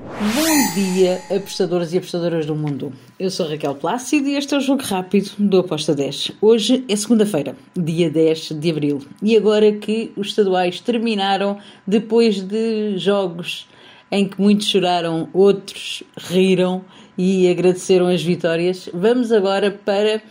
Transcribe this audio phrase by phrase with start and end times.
[0.00, 2.92] Bom dia, apostadores e apostadoras do mundo.
[3.18, 6.32] Eu sou Raquel Plácido e este é o Jogo Rápido do Aposta 10.
[6.40, 9.02] Hoje é segunda-feira, dia 10 de abril.
[9.20, 13.66] E agora que os estaduais terminaram, depois de jogos
[14.08, 16.84] em que muitos choraram, outros riram
[17.16, 20.22] e agradeceram as vitórias, vamos agora para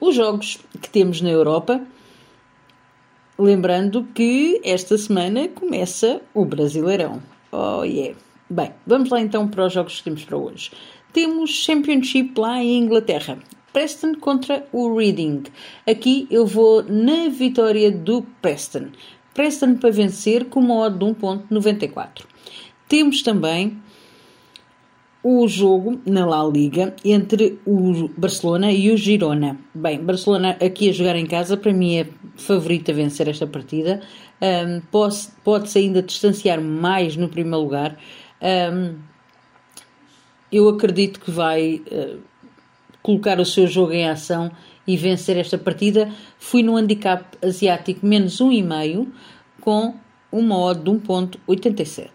[0.00, 1.78] os jogos que temos na Europa.
[3.38, 7.22] Lembrando que esta semana começa o Brasileirão.
[7.52, 8.16] Oh yeah!
[8.54, 10.70] Bem, vamos lá então para os jogos que temos para hoje.
[11.12, 13.36] Temos Championship lá em Inglaterra.
[13.72, 15.42] Preston contra o Reading.
[15.84, 18.90] Aqui eu vou na vitória do Preston.
[19.34, 22.26] Preston para vencer com uma odd de 1.94.
[22.86, 23.76] Temos também
[25.20, 29.58] o jogo na La Liga entre o Barcelona e o Girona.
[29.74, 32.06] Bem, Barcelona aqui a jogar em casa, para mim é
[32.36, 34.00] favorita a vencer esta partida.
[34.40, 34.80] Um,
[35.42, 37.98] Pode-se ainda distanciar mais no primeiro lugar.
[38.42, 38.98] Um,
[40.50, 42.20] eu acredito que vai uh,
[43.02, 44.50] colocar o seu jogo em ação
[44.86, 46.10] e vencer esta partida.
[46.38, 49.08] Fui no handicap asiático menos 1,5
[49.60, 49.94] com
[50.30, 52.10] uma odd de 1.87.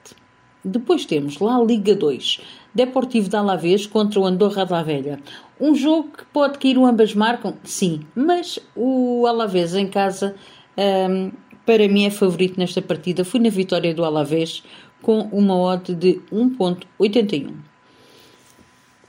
[0.63, 2.41] Depois temos lá Liga 2,
[2.73, 5.19] Deportivo de Alavés contra o Andorra da Velha.
[5.59, 7.55] Um jogo que pode cair, ambas marcam?
[7.63, 10.35] Sim, mas o Alavés em casa,
[10.77, 11.31] um,
[11.65, 13.23] para mim, é favorito nesta partida.
[13.23, 14.61] Fui na vitória do Alavés
[15.02, 17.53] com uma odd de 1.81.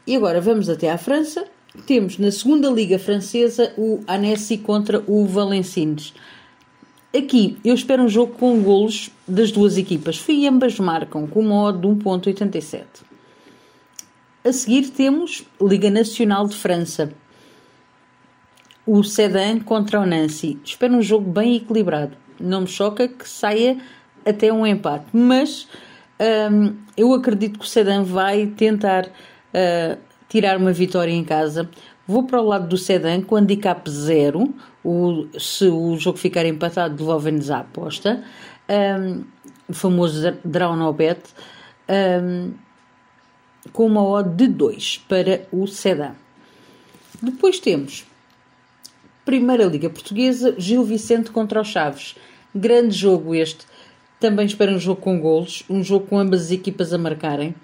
[0.06, 1.44] E agora vamos até à França.
[1.86, 6.12] Temos na segunda liga francesa o Annecy contra o Valenciennes.
[7.16, 10.16] Aqui eu espero um jogo com golos das duas equipas.
[10.16, 12.84] Fui ambas marcam com uma odd de 1.87.
[14.44, 17.12] A seguir temos Liga Nacional de França.
[18.86, 20.58] O Sedan contra o Nancy.
[20.64, 22.16] Espero um jogo bem equilibrado.
[22.38, 23.76] Não me choca que saia
[24.24, 25.06] até um empate.
[25.12, 25.66] Mas
[26.52, 31.68] um, eu acredito que o Sedan vai tentar uh, tirar uma vitória em casa.
[32.10, 34.52] Vou para o lado do Sedan com handicap zero.
[34.82, 38.24] O, se o jogo ficar empatado, devolvem-nos a aposta.
[38.68, 39.22] Um,
[39.68, 41.20] o famoso draw no bet.
[41.88, 42.50] Um,
[43.72, 46.16] com uma odd de 2 para o Sedan.
[47.22, 48.04] Depois temos
[49.24, 52.16] Primeira Liga Portuguesa, Gil Vicente contra os Chaves.
[52.52, 53.64] Grande jogo este.
[54.18, 57.54] Também espero um jogo com golos, um jogo com ambas as equipas a marcarem.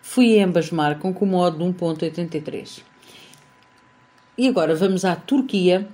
[0.00, 2.82] Fui ambas marcam com uma odd de 1.83.
[4.38, 5.88] E agora vamos à Turquia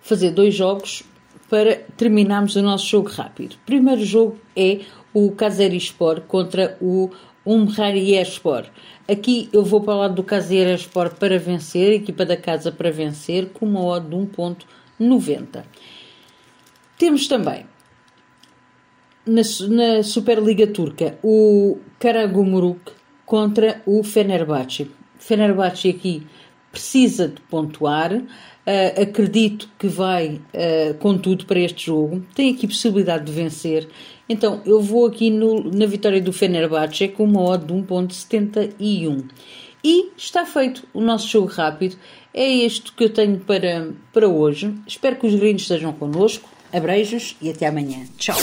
[0.00, 1.04] fazer dois jogos
[1.48, 3.54] para terminarmos o nosso jogo rápido.
[3.54, 4.80] O primeiro jogo é
[5.14, 7.10] o Kayserispor contra o
[7.44, 8.64] Umhariyeспor.
[9.08, 13.50] Aqui eu vou para o lado do Kayserispor para vencer, equipa da casa para vencer,
[13.50, 15.64] com uma odd de 1.90.
[16.98, 17.66] Temos também
[19.26, 22.92] na, na Superliga Turca, o Karagumruk
[23.26, 24.90] contra o Fenerbahçe.
[25.18, 26.26] Fenerbahçe aqui
[26.72, 28.12] precisa de pontuar.
[28.12, 32.24] Uh, acredito que vai uh, com tudo para este jogo.
[32.34, 33.88] Tem aqui possibilidade de vencer.
[34.28, 39.24] Então eu vou aqui no, na vitória do Fenerbahçe com uma odd de 1.71.
[39.84, 41.96] E está feito o nosso jogo rápido.
[42.32, 44.74] É este que eu tenho para, para hoje.
[44.86, 46.48] Espero que os gringos estejam connosco.
[46.72, 48.06] Abreijos e até amanhã.
[48.16, 48.36] Tchau!